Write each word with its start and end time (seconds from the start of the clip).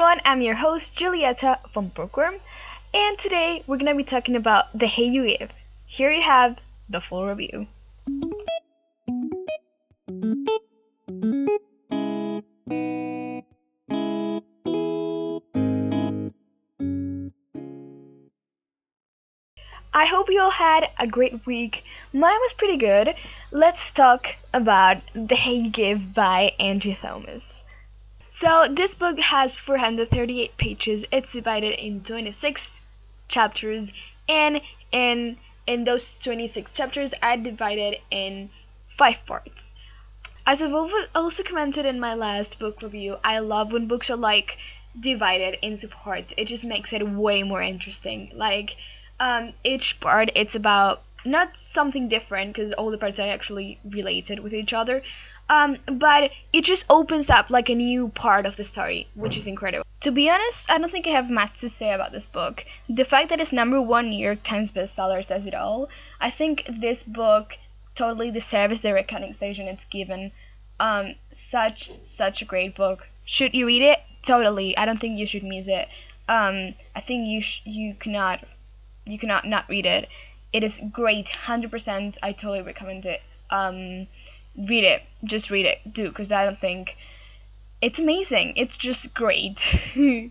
everyone, 0.00 0.20
I'm 0.24 0.40
your 0.40 0.54
host 0.54 0.96
Julieta 0.96 1.58
from 1.74 1.88
Bookworm, 1.88 2.36
and 2.94 3.18
today 3.18 3.62
we're 3.66 3.76
gonna 3.76 3.94
be 3.94 4.02
talking 4.02 4.34
about 4.34 4.72
The 4.72 4.86
Hate 4.86 5.12
You 5.12 5.26
Give. 5.26 5.50
Here 5.84 6.10
you 6.10 6.22
have 6.22 6.56
the 6.88 7.02
full 7.02 7.26
review. 7.26 7.66
I 19.92 20.06
hope 20.06 20.30
you 20.30 20.40
all 20.40 20.50
had 20.50 20.88
a 20.98 21.06
great 21.06 21.44
week. 21.44 21.84
Mine 22.14 22.40
was 22.40 22.54
pretty 22.54 22.78
good. 22.78 23.14
Let's 23.50 23.90
talk 23.90 24.36
about 24.54 25.02
The 25.12 25.36
Hate 25.36 25.62
You 25.62 25.70
Give 25.70 26.14
by 26.14 26.54
Angie 26.58 26.94
Thomas. 26.98 27.64
So 28.30 28.66
this 28.70 28.94
book 28.94 29.18
has 29.18 29.56
438 29.56 30.56
pages. 30.56 31.04
It's 31.10 31.32
divided 31.32 31.74
in 31.84 32.02
26 32.02 32.80
chapters, 33.28 33.92
and 34.28 34.60
in 34.92 35.36
in 35.66 35.84
those 35.84 36.14
26 36.22 36.72
chapters 36.72 37.12
are 37.22 37.36
divided 37.36 37.98
in 38.10 38.50
five 38.88 39.24
parts. 39.26 39.74
As 40.46 40.62
I've 40.62 40.72
also 41.14 41.42
commented 41.42 41.86
in 41.86 42.00
my 42.00 42.14
last 42.14 42.58
book 42.58 42.82
review, 42.82 43.18
I 43.22 43.38
love 43.40 43.72
when 43.72 43.86
books 43.86 44.10
are 44.10 44.16
like 44.16 44.58
divided 44.98 45.58
into 45.64 45.88
parts. 45.88 46.32
It 46.36 46.46
just 46.46 46.64
makes 46.64 46.92
it 46.92 47.06
way 47.06 47.42
more 47.42 47.62
interesting. 47.62 48.32
Like 48.34 48.76
um, 49.20 49.52
each 49.64 50.00
part, 50.00 50.30
it's 50.34 50.54
about 50.54 51.02
not 51.24 51.56
something 51.56 52.08
different 52.08 52.54
because 52.54 52.72
all 52.72 52.90
the 52.90 52.98
parts 52.98 53.20
are 53.20 53.28
actually 53.28 53.78
related 53.84 54.40
with 54.40 54.54
each 54.54 54.72
other, 54.72 55.02
um, 55.50 55.76
but 55.86 56.30
it 56.52 56.64
just 56.64 56.86
opens 56.88 57.28
up 57.28 57.50
like 57.50 57.68
a 57.68 57.74
new 57.74 58.08
part 58.08 58.46
of 58.46 58.56
the 58.56 58.62
story, 58.62 59.08
which 59.14 59.36
is 59.36 59.48
incredible. 59.48 59.84
To 60.02 60.12
be 60.12 60.30
honest, 60.30 60.70
I 60.70 60.78
don't 60.78 60.92
think 60.92 61.08
I 61.08 61.10
have 61.10 61.28
much 61.28 61.60
to 61.60 61.68
say 61.68 61.92
about 61.92 62.12
this 62.12 62.24
book. 62.24 62.64
The 62.88 63.04
fact 63.04 63.28
that 63.28 63.40
it's 63.40 63.52
number 63.52 63.82
one 63.82 64.08
New 64.08 64.24
York 64.24 64.44
Times 64.44 64.70
bestseller 64.70 65.22
says 65.24 65.46
it 65.46 65.54
all. 65.54 65.88
I 66.20 66.30
think 66.30 66.64
this 66.68 67.02
book 67.02 67.58
totally 67.96 68.30
deserves 68.30 68.80
the 68.80 68.94
recognition 68.94 69.66
it's 69.66 69.84
given. 69.84 70.30
Um, 70.78 71.16
such 71.32 71.90
such 72.06 72.40
a 72.40 72.44
great 72.44 72.76
book. 72.76 73.08
Should 73.24 73.52
you 73.52 73.66
read 73.66 73.82
it? 73.82 73.98
Totally. 74.22 74.76
I 74.76 74.86
don't 74.86 75.00
think 75.00 75.18
you 75.18 75.26
should 75.26 75.42
miss 75.42 75.66
it. 75.66 75.88
Um, 76.28 76.74
I 76.94 77.00
think 77.00 77.26
you 77.26 77.42
sh- 77.42 77.62
you 77.64 77.94
cannot 77.94 78.44
you 79.04 79.18
cannot 79.18 79.46
not 79.46 79.68
read 79.68 79.84
it. 79.84 80.08
It 80.52 80.62
is 80.62 80.80
great, 80.92 81.28
hundred 81.28 81.72
percent. 81.72 82.18
I 82.22 82.30
totally 82.32 82.62
recommend 82.62 83.04
it. 83.04 83.20
Um, 83.50 84.06
read 84.56 84.84
it. 84.84 85.02
Just 85.24 85.50
read 85.50 85.66
it, 85.66 85.92
do, 85.92 86.08
because 86.08 86.32
I 86.32 86.44
don't 86.44 86.60
think 86.60 86.96
it's 87.82 87.98
amazing. 87.98 88.54
It's 88.56 88.76
just 88.76 89.14
great. 89.14 89.58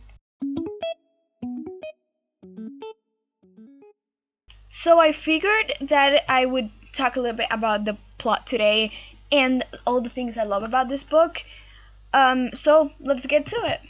so 4.70 5.00
I 5.00 5.12
figured 5.12 5.73
that 5.81 6.23
I 6.30 6.45
would 6.45 6.70
talk 6.94 7.16
a 7.16 7.20
little 7.20 7.38
bit 7.38 7.47
about 7.52 7.86
the 7.86 7.97
plot 8.17 8.45
today 8.45 8.92
and 9.31 9.64
all 9.86 10.02
the 10.02 10.09
things 10.09 10.38
I 10.38 10.44
love 10.44 10.64
about 10.64 10.90
this 10.90 11.03
book. 11.03 11.38
Um, 12.14 12.50
so 12.53 12.92
let's 13.00 13.25
get 13.25 13.45
to 13.47 13.56
it. 13.66 13.81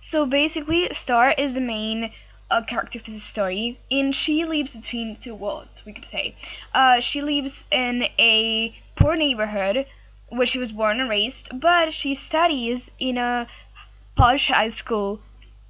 So 0.00 0.26
basically, 0.26 0.88
Star 0.92 1.34
is 1.36 1.54
the 1.54 1.60
main 1.60 2.12
a 2.50 2.62
character 2.62 2.98
of 2.98 3.04
this 3.06 3.22
story, 3.22 3.78
and 3.90 4.14
she 4.14 4.44
lives 4.44 4.76
between 4.76 5.16
two 5.16 5.34
worlds, 5.34 5.82
we 5.84 5.92
could 5.92 6.04
say. 6.04 6.34
Uh, 6.72 7.00
she 7.00 7.22
lives 7.22 7.66
in 7.70 8.04
a 8.18 8.74
poor 8.96 9.16
neighborhood 9.16 9.86
where 10.28 10.46
she 10.46 10.58
was 10.58 10.72
born 10.72 11.00
and 11.00 11.08
raised, 11.08 11.48
but 11.60 11.92
she 11.92 12.14
studies 12.14 12.90
in 12.98 13.18
a 13.18 13.46
posh 14.16 14.48
high 14.48 14.68
school 14.68 15.20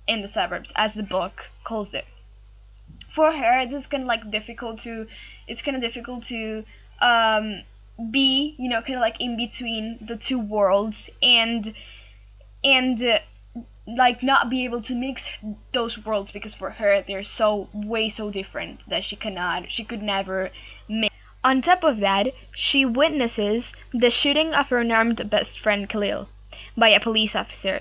in 0.07 0.23
the 0.23 0.29
suburbs, 0.29 0.73
as 0.77 0.95
the 0.95 1.03
book 1.03 1.51
calls 1.65 1.95
it. 1.95 2.05
For 3.11 3.33
her, 3.33 3.67
this 3.67 3.83
is 3.83 3.87
kind 3.87 4.03
of 4.03 4.09
like 4.09 4.31
difficult 4.31 4.81
to, 4.81 5.07
it's 5.47 5.63
kind 5.63 5.77
of 5.77 5.83
difficult 5.83 6.25
to 6.27 6.65
um, 7.01 7.63
be, 8.11 8.55
you 8.59 8.69
know, 8.69 8.83
kind 8.83 8.97
of 8.97 9.01
like 9.01 9.21
in 9.21 9.37
between 9.37 9.99
the 10.01 10.17
two 10.17 10.39
worlds, 10.39 11.09
and 11.23 11.75
and 12.63 13.01
uh, 13.03 13.19
like 13.87 14.23
not 14.23 14.49
be 14.49 14.65
able 14.65 14.81
to 14.83 14.95
mix 14.95 15.29
those 15.73 16.03
worlds 16.05 16.33
because 16.33 16.55
for 16.55 16.71
her 16.71 17.03
they're 17.03 17.23
so 17.23 17.69
way 17.75 18.09
so 18.09 18.31
different 18.31 18.89
that 18.89 19.05
she 19.05 19.17
cannot 19.17 19.71
she 19.71 19.85
could 19.85 20.03
never 20.03 20.51
mix. 20.89 21.15
On 21.45 21.61
top 21.61 21.85
of 21.85 22.01
that, 22.01 22.29
she 22.55 22.87
witnesses 22.87 23.75
the 23.93 24.11
shooting 24.11 24.55
of 24.55 24.71
her 24.71 24.79
unarmed 24.79 25.29
best 25.29 25.61
friend 25.61 25.87
Khalil 25.87 26.29
by 26.75 26.89
a 26.89 27.01
police 27.01 27.37
officer. 27.37 27.81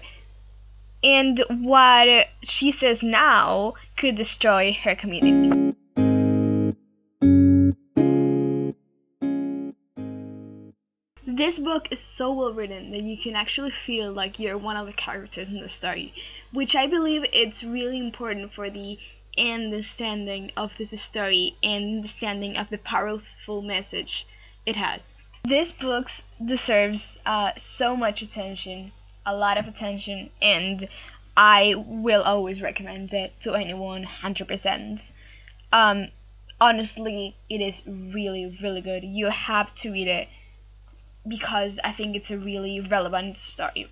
And 1.01 1.41
what 1.47 2.27
she 2.43 2.71
says 2.71 3.01
now 3.03 3.75
could 3.95 4.15
destroy 4.15 4.77
her 4.83 4.95
community. 4.95 5.62
Book 11.63 11.87
is 11.91 11.99
so 11.99 12.31
well 12.31 12.53
written 12.53 12.91
that 12.91 13.01
you 13.01 13.17
can 13.17 13.35
actually 13.35 13.71
feel 13.71 14.11
like 14.11 14.39
you're 14.39 14.57
one 14.57 14.77
of 14.77 14.85
the 14.85 14.93
characters 14.93 15.49
in 15.49 15.59
the 15.61 15.69
story, 15.69 16.13
which 16.51 16.75
I 16.75 16.87
believe 16.87 17.25
it's 17.31 17.63
really 17.63 17.97
important 17.97 18.53
for 18.53 18.69
the 18.69 18.99
understanding 19.37 20.51
of 20.55 20.71
this 20.77 20.99
story 21.01 21.55
and 21.63 21.97
understanding 21.97 22.57
of 22.57 22.69
the 22.69 22.77
powerful 22.77 23.61
message 23.61 24.27
it 24.65 24.75
has. 24.75 25.25
This 25.45 25.71
book 25.71 26.09
deserves 26.43 27.17
uh, 27.25 27.51
so 27.57 27.97
much 27.97 28.21
attention, 28.21 28.91
a 29.25 29.35
lot 29.35 29.57
of 29.57 29.67
attention, 29.67 30.29
and 30.41 30.87
I 31.35 31.75
will 31.77 32.21
always 32.21 32.61
recommend 32.61 33.13
it 33.13 33.33
to 33.41 33.55
anyone 33.55 34.05
100%. 34.05 35.11
Um, 35.71 36.09
honestly, 36.61 37.35
it 37.49 37.59
is 37.59 37.81
really, 37.87 38.57
really 38.61 38.81
good. 38.81 39.03
You 39.03 39.29
have 39.29 39.73
to 39.75 39.91
read 39.91 40.07
it 40.07 40.27
because 41.27 41.79
I 41.83 41.91
think 41.91 42.15
it's 42.15 42.31
a 42.31 42.37
really 42.37 42.79
relevant 42.79 43.37
story. 43.37 43.89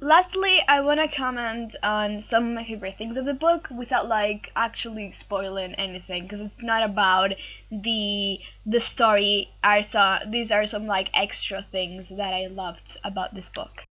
Lastly, 0.00 0.62
I 0.66 0.80
want 0.80 1.00
to 1.00 1.16
comment 1.16 1.76
on 1.82 2.22
some 2.22 2.48
of 2.48 2.54
my 2.54 2.64
favorite 2.64 2.96
things 2.96 3.18
of 3.18 3.26
the 3.26 3.34
book 3.34 3.68
without 3.70 4.08
like 4.08 4.50
actually 4.56 5.12
spoiling 5.12 5.74
anything 5.74 6.22
because 6.22 6.40
it's 6.40 6.62
not 6.62 6.82
about 6.82 7.32
the 7.70 8.38
the 8.64 8.80
story. 8.80 9.50
I 9.62 9.82
saw 9.82 10.20
these 10.26 10.50
are 10.50 10.66
some 10.66 10.86
like 10.86 11.10
extra 11.12 11.62
things 11.62 12.08
that 12.08 12.32
I 12.32 12.46
loved 12.46 12.96
about 13.04 13.34
this 13.34 13.50
book. 13.50 13.87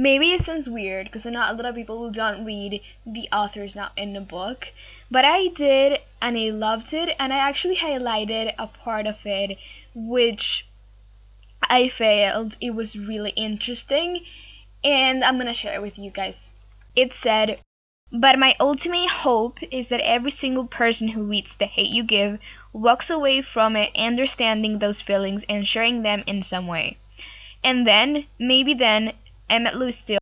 Maybe 0.00 0.30
it 0.30 0.42
sounds 0.42 0.68
weird 0.68 1.06
because 1.06 1.26
I 1.26 1.30
know 1.30 1.40
a 1.40 1.52
lot 1.52 1.66
of 1.66 1.74
people 1.74 1.98
who 1.98 2.12
don't 2.12 2.44
read 2.44 2.82
the 3.04 3.28
authors 3.32 3.74
not 3.74 3.90
in 3.96 4.12
the 4.12 4.20
book, 4.20 4.68
but 5.10 5.24
I 5.24 5.48
did 5.48 6.00
and 6.22 6.38
I 6.38 6.50
loved 6.50 6.94
it, 6.94 7.16
and 7.18 7.32
I 7.32 7.38
actually 7.38 7.78
highlighted 7.78 8.54
a 8.60 8.68
part 8.68 9.08
of 9.08 9.16
it 9.24 9.58
which 9.96 10.68
I 11.64 11.88
failed. 11.88 12.56
it 12.60 12.76
was 12.76 12.94
really 12.94 13.30
interesting, 13.30 14.24
and 14.84 15.24
I'm 15.24 15.36
gonna 15.36 15.52
share 15.52 15.74
it 15.74 15.82
with 15.82 15.98
you 15.98 16.12
guys. 16.12 16.52
It 16.94 17.12
said, 17.12 17.60
but 18.12 18.38
my 18.38 18.54
ultimate 18.60 19.10
hope 19.10 19.58
is 19.72 19.88
that 19.88 20.00
every 20.02 20.30
single 20.30 20.68
person 20.68 21.08
who 21.08 21.24
reads 21.24 21.56
The 21.56 21.66
Hate 21.66 21.90
You 21.90 22.04
Give 22.04 22.38
walks 22.72 23.10
away 23.10 23.42
from 23.42 23.74
it 23.74 23.90
understanding 23.96 24.78
those 24.78 25.00
feelings 25.00 25.44
and 25.48 25.66
sharing 25.66 26.04
them 26.04 26.22
in 26.24 26.44
some 26.44 26.68
way. 26.68 26.98
And 27.64 27.84
then, 27.84 28.26
maybe 28.38 28.74
then, 28.74 29.14
Emmett 29.48 29.74
Lucille 29.74 30.18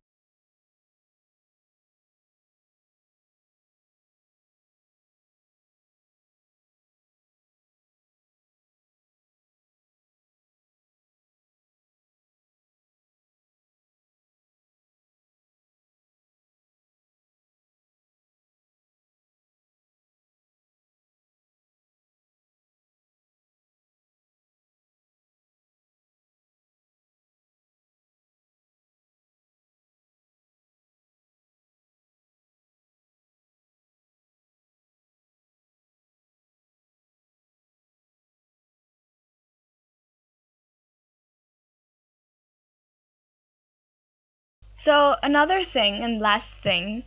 So 44.79 45.15
another 45.23 45.63
thing 45.63 46.03
and 46.03 46.19
last 46.19 46.59
thing, 46.59 47.03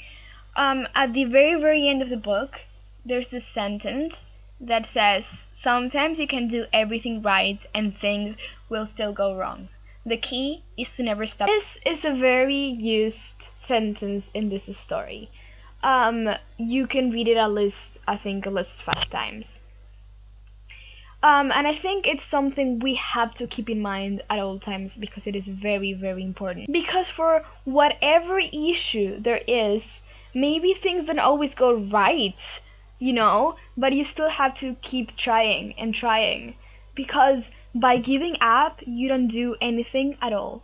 um, 0.56 0.88
at 0.92 1.12
the 1.12 1.22
very 1.22 1.54
very 1.54 1.88
end 1.88 2.02
of 2.02 2.08
the 2.08 2.16
book, 2.16 2.62
there's 3.04 3.28
this 3.28 3.46
sentence 3.46 4.26
that 4.60 4.84
says 4.84 5.46
sometimes 5.52 6.18
you 6.18 6.26
can 6.26 6.48
do 6.48 6.66
everything 6.72 7.22
right 7.22 7.64
and 7.72 7.96
things 7.96 8.36
will 8.68 8.86
still 8.86 9.12
go 9.12 9.36
wrong. 9.36 9.68
The 10.04 10.16
key 10.16 10.64
is 10.76 10.96
to 10.96 11.04
never 11.04 11.26
stop. 11.26 11.46
This 11.46 11.78
is 11.86 12.04
a 12.04 12.12
very 12.12 12.58
used 12.58 13.40
sentence 13.56 14.32
in 14.34 14.48
this 14.48 14.76
story. 14.76 15.30
Um, 15.84 16.28
you 16.56 16.88
can 16.88 17.12
read 17.12 17.28
it 17.28 17.36
at 17.36 17.52
least, 17.52 17.98
I 18.08 18.16
think, 18.16 18.48
at 18.48 18.52
least 18.52 18.82
five 18.82 19.08
times. 19.10 19.59
Um, 21.22 21.52
and 21.52 21.66
I 21.66 21.74
think 21.74 22.06
it's 22.06 22.24
something 22.24 22.78
we 22.78 22.94
have 22.94 23.34
to 23.34 23.46
keep 23.46 23.68
in 23.68 23.82
mind 23.82 24.22
at 24.30 24.38
all 24.38 24.58
times 24.58 24.96
because 24.96 25.26
it 25.26 25.36
is 25.36 25.46
very, 25.46 25.92
very 25.92 26.22
important. 26.22 26.72
Because 26.72 27.10
for 27.10 27.44
whatever 27.64 28.38
issue 28.38 29.20
there 29.20 29.42
is, 29.46 30.00
maybe 30.34 30.72
things 30.72 31.06
don't 31.06 31.18
always 31.18 31.54
go 31.54 31.74
right, 31.74 32.40
you 32.98 33.12
know, 33.12 33.56
but 33.76 33.92
you 33.92 34.04
still 34.04 34.30
have 34.30 34.56
to 34.60 34.76
keep 34.80 35.14
trying 35.16 35.74
and 35.78 35.94
trying. 35.94 36.54
Because 36.94 37.50
by 37.74 37.98
giving 37.98 38.36
up, 38.40 38.80
you 38.86 39.08
don't 39.08 39.28
do 39.28 39.56
anything 39.60 40.16
at 40.22 40.32
all. 40.32 40.62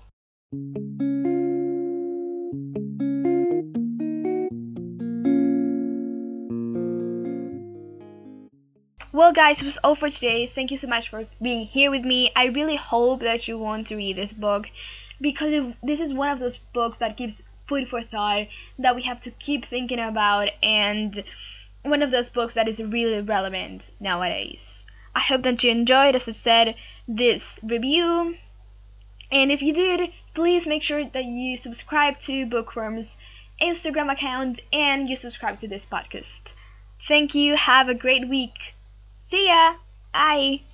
Well, 9.17 9.33
guys, 9.33 9.63
it 9.63 9.65
was 9.65 9.79
all 9.79 9.95
for 9.95 10.11
today. 10.11 10.47
Thank 10.47 10.71
you 10.71 10.77
so 10.77 10.89
much 10.89 11.09
for 11.09 11.25
being 11.41 11.65
here 11.65 11.91
with 11.91 12.05
me. 12.05 12.31
I 12.37 12.49
really 12.49 12.77
hope 12.77 13.21
that 13.21 13.49
you 13.49 13.57
want 13.57 13.87
to 13.87 13.97
read 13.97 14.17
this 14.17 14.35
book 14.35 14.67
because 15.23 15.73
this 15.83 16.01
is 16.03 16.13
one 16.13 16.29
of 16.29 16.39
those 16.39 16.59
books 16.75 16.99
that 16.99 17.17
gives 17.17 17.43
food 17.67 17.89
for 17.89 18.03
thought 18.03 18.47
that 18.79 18.95
we 18.95 19.05
have 19.05 19.23
to 19.23 19.31
keep 19.31 19.65
thinking 19.65 20.01
about 20.01 20.51
and 20.63 21.25
one 21.83 22.03
of 22.03 22.11
those 22.11 22.29
books 22.29 22.53
that 22.53 22.69
is 22.69 22.79
really 22.79 23.23
relevant 23.23 23.89
nowadays. 24.01 24.85
I 25.15 25.21
hope 25.21 25.45
that 25.45 25.65
you 25.65 25.71
enjoyed, 25.71 26.15
as 26.15 26.29
I 26.29 26.33
said, 26.33 26.75
this 27.09 27.59
review. 27.63 28.37
And 29.33 29.51
if 29.51 29.63
you 29.63 29.73
did, 29.73 30.11
please 30.35 30.67
make 30.67 30.83
sure 30.83 31.07
that 31.07 31.25
you 31.25 31.57
subscribe 31.57 32.21
to 32.27 32.45
Bookworm's 32.45 33.17
Instagram 33.63 34.13
account 34.13 34.61
and 34.75 35.09
you 35.09 35.17
subscribe 35.17 35.59
to 35.61 35.69
this 35.69 35.87
podcast. 35.87 36.53
Thank 37.09 37.35
you. 37.35 37.57
Have 37.57 37.89
a 37.89 37.95
great 37.95 38.29
week. 38.29 38.76
See 39.29 39.49
ya. 39.49 39.75
Bye. 40.13 40.66